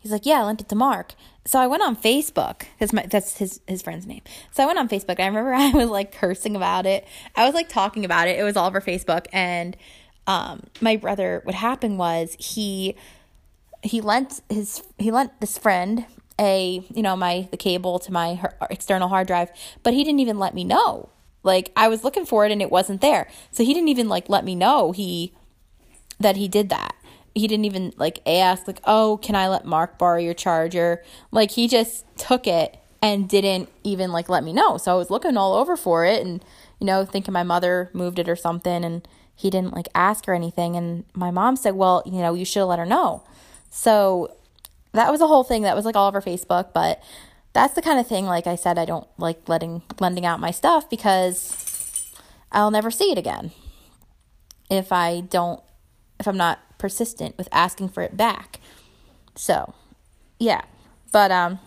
He's 0.00 0.12
like, 0.12 0.24
yeah, 0.24 0.40
I 0.40 0.44
lent 0.44 0.62
it 0.62 0.68
to 0.70 0.74
Mark. 0.74 1.14
So 1.44 1.58
I 1.58 1.66
went 1.66 1.82
on 1.82 1.94
Facebook 1.94 2.64
because 2.78 2.90
that's 3.10 3.36
his 3.36 3.60
his 3.66 3.82
friend's 3.82 4.06
name. 4.06 4.22
So 4.50 4.62
I 4.62 4.66
went 4.66 4.78
on 4.78 4.88
Facebook. 4.88 5.20
I 5.20 5.26
remember 5.26 5.52
I 5.54 5.70
was 5.70 5.90
like 5.90 6.12
cursing 6.12 6.56
about 6.56 6.86
it. 6.86 7.06
I 7.36 7.44
was 7.44 7.54
like 7.54 7.68
talking 7.68 8.04
about 8.04 8.26
it. 8.26 8.38
It 8.38 8.42
was 8.42 8.56
all 8.56 8.66
over 8.66 8.80
Facebook. 8.80 9.26
And 9.32 9.76
um, 10.26 10.64
my 10.80 10.96
brother, 10.96 11.40
what 11.44 11.54
happened 11.54 11.98
was 11.98 12.34
he 12.38 12.96
he 13.82 14.00
lent 14.00 14.40
his 14.48 14.82
he 14.98 15.10
lent 15.10 15.38
this 15.40 15.58
friend 15.58 16.06
a 16.38 16.82
you 16.94 17.02
know 17.02 17.16
my 17.16 17.48
the 17.50 17.56
cable 17.58 17.98
to 17.98 18.12
my 18.12 18.40
external 18.70 19.08
hard 19.08 19.26
drive, 19.26 19.50
but 19.82 19.92
he 19.92 20.02
didn't 20.02 20.20
even 20.20 20.38
let 20.38 20.54
me 20.54 20.64
know. 20.64 21.10
Like 21.42 21.72
I 21.76 21.88
was 21.88 22.04
looking 22.04 22.24
for 22.24 22.46
it 22.46 22.52
and 22.52 22.62
it 22.62 22.70
wasn't 22.70 23.02
there. 23.02 23.28
So 23.50 23.64
he 23.64 23.74
didn't 23.74 23.88
even 23.88 24.08
like 24.08 24.30
let 24.30 24.46
me 24.46 24.54
know 24.54 24.92
he 24.92 25.34
that 26.20 26.36
he 26.36 26.48
did 26.48 26.68
that. 26.68 26.94
He 27.34 27.46
didn't 27.46 27.64
even 27.64 27.92
like 27.96 28.20
ask 28.26 28.66
like 28.66 28.80
oh 28.84 29.18
can 29.22 29.34
i 29.34 29.48
let 29.48 29.64
mark 29.64 29.98
borrow 29.98 30.18
your 30.18 30.34
charger? 30.34 31.02
Like 31.30 31.52
he 31.52 31.68
just 31.68 32.04
took 32.16 32.46
it 32.46 32.76
and 33.02 33.28
didn't 33.28 33.68
even 33.82 34.12
like 34.12 34.28
let 34.28 34.44
me 34.44 34.52
know. 34.52 34.76
So 34.76 34.92
i 34.92 34.96
was 34.96 35.10
looking 35.10 35.36
all 35.36 35.54
over 35.54 35.76
for 35.76 36.04
it 36.04 36.24
and 36.24 36.44
you 36.78 36.86
know 36.86 37.04
thinking 37.04 37.32
my 37.32 37.42
mother 37.42 37.90
moved 37.92 38.18
it 38.18 38.28
or 38.28 38.36
something 38.36 38.84
and 38.84 39.06
he 39.34 39.48
didn't 39.48 39.74
like 39.74 39.88
ask 39.94 40.28
or 40.28 40.34
anything. 40.34 40.76
And 40.76 41.04
my 41.14 41.30
mom 41.30 41.56
said 41.56 41.74
well 41.74 42.02
you 42.06 42.20
know 42.20 42.34
you 42.34 42.44
should 42.44 42.60
have 42.60 42.68
let 42.68 42.78
her 42.78 42.86
know. 42.86 43.22
So 43.70 44.36
that 44.92 45.10
was 45.10 45.20
a 45.20 45.28
whole 45.28 45.44
thing 45.44 45.62
that 45.62 45.76
was 45.76 45.84
like 45.84 45.96
all 45.96 46.08
over 46.08 46.20
facebook. 46.20 46.72
But 46.72 47.02
that's 47.52 47.74
the 47.74 47.82
kind 47.82 47.98
of 47.98 48.06
thing 48.06 48.26
like 48.26 48.46
i 48.46 48.54
said 48.54 48.78
i 48.78 48.84
don't 48.84 49.06
like 49.18 49.48
letting 49.48 49.82
lending 49.98 50.24
out 50.24 50.40
my 50.40 50.50
stuff 50.50 50.88
because 50.88 52.12
i'll 52.52 52.70
never 52.70 52.90
see 52.90 53.10
it 53.10 53.18
again 53.18 53.50
if 54.70 54.92
i 54.92 55.20
don't 55.20 55.62
if 56.20 56.28
i'm 56.28 56.36
not 56.36 56.60
persistent 56.80 57.36
with 57.38 57.48
asking 57.52 57.90
for 57.90 58.02
it 58.02 58.16
back. 58.16 58.58
So, 59.36 59.74
yeah. 60.40 60.62
But 61.12 61.30
um 61.30 61.60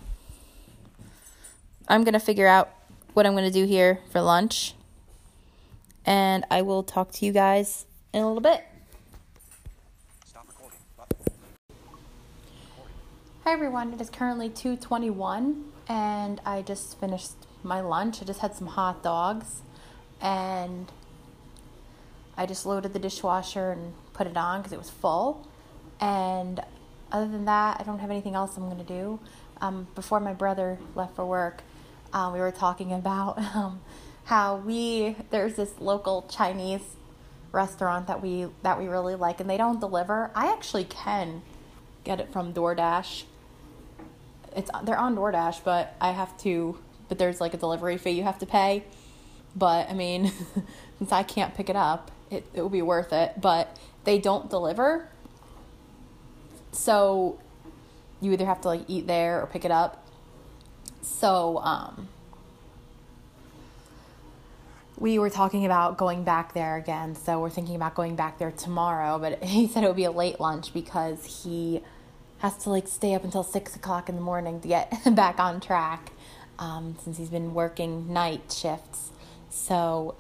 I'm 1.88 2.03
going 2.03 2.13
to 2.13 2.19
figure 2.19 2.48
out 2.48 2.69
what 3.13 3.25
I'm 3.25 3.33
going 3.33 3.43
to 3.45 3.51
do 3.51 3.65
here 3.65 4.00
for 4.10 4.22
lunch. 4.22 4.74
And 6.05 6.45
I 6.50 6.62
will 6.62 6.81
talk 6.81 7.12
to 7.13 7.25
you 7.25 7.33
guys 7.33 7.86
in 8.13 8.24
a 8.24 8.27
little 8.27 8.41
bit. 8.41 8.63
Stop 10.25 10.48
recording. 10.48 10.79
Hi 13.43 13.51
everyone. 13.51 13.93
It 13.93 14.01
is 14.01 14.10
currently 14.10 14.50
2:21 14.50 15.63
and 15.88 16.41
I 16.45 16.62
just 16.63 17.00
finished 17.00 17.33
my 17.62 17.81
lunch. 17.81 18.22
I 18.22 18.25
just 18.25 18.39
had 18.39 18.55
some 18.55 18.67
hot 18.67 19.03
dogs 19.03 19.62
and 20.19 20.91
I 22.36 22.45
just 22.45 22.65
loaded 22.65 22.93
the 22.93 23.00
dishwasher 23.00 23.72
and 23.72 23.93
put 24.13 24.27
it 24.27 24.38
on 24.38 24.62
because 24.62 24.72
it 24.74 24.79
was 24.79 24.89
full. 24.89 25.48
And 26.00 26.62
other 27.12 27.27
than 27.27 27.46
that, 27.46 27.79
I 27.79 27.84
don't 27.84 28.00
have 28.00 28.10
anything 28.10 28.36
else 28.36 28.58
I'm 28.58 28.65
going 28.65 28.77
to 28.77 28.84
do. 28.84 29.20
Um, 29.62 29.88
before 29.96 30.20
my 30.20 30.34
brother 30.34 30.79
left 30.96 31.15
for 31.15 31.25
work, 31.25 31.63
uh, 32.12 32.29
we 32.34 32.39
were 32.39 32.51
talking 32.51 32.91
about 33.01 33.38
um, 33.55 33.82
how 34.25 34.58
we 34.58 35.15
there's 35.32 35.55
this 35.55 35.74
local 35.79 36.24
Chinese 36.29 36.82
restaurant 37.51 38.08
that 38.08 38.22
we 38.22 38.48
that 38.63 38.79
we 38.79 38.88
really 38.88 39.15
like, 39.15 39.39
and 39.39 39.50
they 39.50 39.58
don't 39.58 39.79
deliver. 39.79 40.32
I 40.36 40.51
actually 40.51 40.86
can 40.86 41.41
get 42.03 42.20
it 42.20 42.32
from 42.32 42.53
DoorDash. 42.53 43.24
It's 44.55 44.70
they're 44.84 44.98
on 44.98 45.15
DoorDash, 45.15 45.63
but 45.63 45.96
I 46.01 46.12
have 46.12 46.38
to. 46.39 46.77
But 47.10 47.20
there's 47.20 47.39
like 47.39 47.53
a 47.53 47.58
delivery 47.58 47.98
fee 47.98 48.12
you 48.12 48.24
have 48.24 48.39
to 48.39 48.46
pay. 48.46 48.86
But 49.55 49.89
I 49.89 49.93
mean, 49.93 50.32
since 50.98 51.12
I 51.12 51.24
can't 51.24 51.53
pick 51.53 51.70
it 51.70 51.75
up, 51.75 52.12
it 52.32 52.46
it 52.53 52.62
will 52.62 52.70
be 52.70 52.82
worth 52.82 53.13
it. 53.13 53.39
But 53.39 53.77
they 54.03 54.19
don't 54.19 54.50
deliver, 54.50 55.07
so 56.72 57.39
you 58.22 58.31
either 58.31 58.45
have 58.45 58.62
to 58.62 58.67
like 58.67 58.81
eat 58.88 59.07
there 59.07 59.41
or 59.41 59.48
pick 59.48 59.65
it 59.65 59.72
up. 59.72 60.05
So 61.01 61.60
um, 61.60 62.07
we 64.98 65.19
were 65.19 65.29
talking 65.29 65.65
about 65.65 65.98
going 65.98 66.24
back 66.24 66.53
there 66.53 66.77
again. 66.77 67.15
So 67.15 67.39
we're 67.39 67.50
thinking 67.50 67.75
about 67.75 67.95
going 67.95 68.15
back 68.15 68.39
there 68.39 68.51
tomorrow. 68.51 69.19
But 69.19 69.43
he 69.43 69.67
said 69.67 69.83
it 69.83 69.88
would 69.88 69.95
be 69.95 70.05
a 70.05 70.12
late 70.12 70.39
lunch 70.39 70.74
because 70.74 71.43
he 71.43 71.81
has 72.39 72.57
to 72.63 72.69
like 72.69 72.88
stay 72.88 73.13
up 73.13 73.24
until 73.24 73.43
six 73.43 73.75
o'clock 73.75 74.10
in 74.10 74.15
the 74.15 74.22
morning 74.22 74.60
to 74.62 74.67
get 74.67 74.91
back 75.15 75.39
on 75.39 75.60
track 75.60 76.12
um, 76.60 76.95
since 77.03 77.17
he's 77.17 77.29
been 77.29 77.53
working 77.53 78.12
night 78.12 78.51
shifts. 78.51 79.12
So 79.50 80.15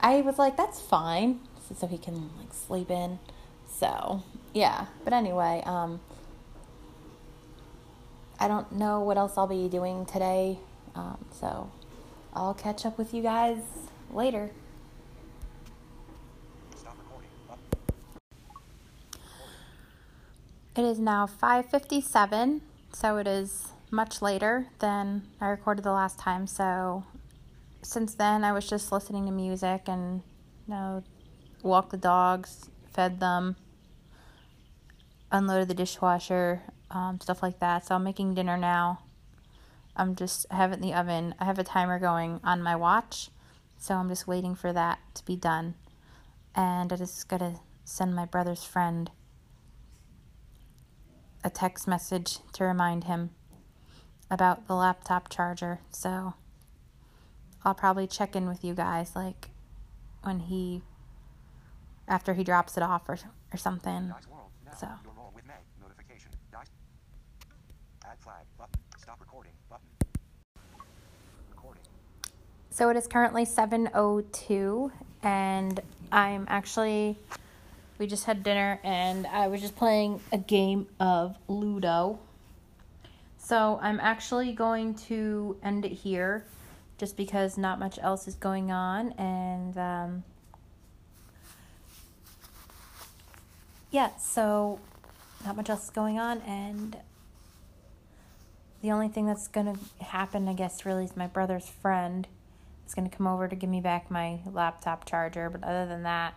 I 0.00 0.20
was 0.20 0.38
like, 0.38 0.56
that's 0.56 0.80
fine, 0.80 1.40
so 1.76 1.86
he 1.86 1.98
can 1.98 2.30
like 2.38 2.52
sleep 2.52 2.90
in. 2.90 3.18
So 3.68 4.22
yeah, 4.52 4.86
but 5.04 5.12
anyway, 5.12 5.62
um, 5.66 6.00
I 8.40 8.48
don't 8.48 8.70
know 8.72 9.00
what 9.00 9.16
else 9.16 9.34
I'll 9.36 9.46
be 9.46 9.68
doing 9.68 10.06
today. 10.06 10.58
Um, 10.94 11.24
so 11.32 11.70
I'll 12.34 12.54
catch 12.54 12.86
up 12.86 12.98
with 12.98 13.12
you 13.12 13.22
guys 13.22 13.58
later. 14.12 14.50
It 20.76 20.84
is 20.84 21.00
now 21.00 21.26
5:57, 21.26 22.60
so 22.92 23.16
it 23.16 23.26
is 23.26 23.72
much 23.90 24.22
later 24.22 24.68
than 24.78 25.26
I 25.40 25.48
recorded 25.48 25.82
the 25.82 25.92
last 25.92 26.20
time. 26.20 26.46
So 26.46 27.02
since 27.82 28.14
then, 28.14 28.44
I 28.44 28.52
was 28.52 28.68
just 28.68 28.92
listening 28.92 29.26
to 29.26 29.32
music 29.32 29.88
and 29.88 30.22
you 30.68 30.74
know, 30.74 31.02
walked 31.62 31.90
the 31.90 31.96
dogs, 31.96 32.70
fed 32.92 33.20
them, 33.20 33.56
unloaded 35.30 35.68
the 35.68 35.74
dishwasher, 35.74 36.62
um, 36.90 37.20
stuff 37.20 37.42
like 37.42 37.58
that. 37.60 37.86
So 37.86 37.94
I'm 37.94 38.04
making 38.04 38.34
dinner 38.34 38.56
now. 38.56 39.00
I'm 39.96 40.14
just 40.14 40.46
I 40.50 40.56
have 40.56 40.70
it 40.72 40.76
in 40.76 40.80
the 40.80 40.94
oven. 40.94 41.34
I 41.40 41.44
have 41.44 41.58
a 41.58 41.64
timer 41.64 41.98
going 41.98 42.40
on 42.44 42.62
my 42.62 42.76
watch, 42.76 43.30
so 43.76 43.94
I'm 43.94 44.08
just 44.08 44.28
waiting 44.28 44.54
for 44.54 44.72
that 44.72 45.00
to 45.14 45.24
be 45.24 45.36
done. 45.36 45.74
And 46.54 46.92
I 46.92 46.96
just 46.96 47.28
gotta 47.28 47.60
send 47.84 48.14
my 48.14 48.24
brother's 48.24 48.64
friend 48.64 49.10
a 51.44 51.50
text 51.50 51.88
message 51.88 52.38
to 52.52 52.64
remind 52.64 53.04
him 53.04 53.30
about 54.30 54.66
the 54.66 54.74
laptop 54.74 55.28
charger. 55.28 55.80
So 55.90 56.34
I'll 57.64 57.74
probably 57.74 58.06
check 58.06 58.36
in 58.36 58.46
with 58.46 58.64
you 58.64 58.74
guys 58.74 59.16
like 59.16 59.48
when 60.22 60.40
he 60.40 60.82
after 62.08 62.34
he 62.34 62.42
drops 62.42 62.76
it 62.76 62.82
off 62.82 63.08
or 63.08 63.18
or 63.52 63.56
something. 63.56 64.12
So. 64.78 64.88
So 72.70 72.90
it 72.90 72.96
is 72.96 73.08
currently 73.08 73.44
7:02 73.44 74.92
and 75.24 75.80
I'm 76.12 76.46
actually 76.48 77.16
we 77.98 78.06
just 78.06 78.24
had 78.24 78.44
dinner 78.44 78.78
and 78.84 79.26
I 79.26 79.48
was 79.48 79.60
just 79.60 79.74
playing 79.74 80.20
a 80.30 80.38
game 80.38 80.86
of 81.00 81.36
Ludo. 81.48 82.20
So 83.36 83.80
I'm 83.82 83.98
actually 83.98 84.52
going 84.52 84.94
to 85.08 85.56
end 85.60 85.84
it 85.84 85.92
here 85.92 86.44
just 86.98 87.16
because 87.16 87.58
not 87.58 87.80
much 87.80 87.98
else 88.00 88.28
is 88.28 88.36
going 88.36 88.70
on 88.70 89.10
and 89.12 89.76
um 89.76 90.24
yeah, 93.90 94.16
so 94.16 94.80
not 95.44 95.56
much 95.56 95.70
else 95.70 95.84
is 95.84 95.90
going 95.90 96.18
on 96.18 96.40
and 96.42 96.96
the 98.80 98.92
only 98.92 99.08
thing 99.08 99.26
that's 99.26 99.48
to 99.74 100.04
happen, 100.04 100.48
I 100.48 100.54
guess, 100.54 100.86
really 100.86 101.04
is 101.04 101.16
my 101.16 101.26
brother's 101.26 101.68
friend 101.68 102.26
is 102.86 102.94
to 103.10 103.16
come 103.16 103.26
over 103.26 103.48
to 103.48 103.56
give 103.56 103.68
me 103.68 103.80
back 103.80 104.10
my 104.10 104.38
laptop 104.46 105.04
charger. 105.04 105.50
But 105.50 105.64
other 105.64 105.86
than 105.86 106.04
that, 106.04 106.34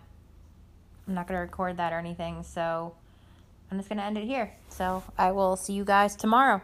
I'm 1.07 1.13
not 1.13 1.27
to 1.37 1.43
record 1.43 1.77
that 1.77 1.93
or 1.93 1.99
anything. 1.99 2.43
So 2.43 2.93
I'm 3.69 3.77
just 3.77 3.89
to 3.99 4.03
end 4.03 4.17
it 4.17 4.25
here. 4.25 4.51
So 4.69 5.03
I 5.17 5.31
will 5.31 5.55
see 5.55 5.73
you 5.73 5.85
guys 5.85 6.15
tomorrow. 6.15 6.61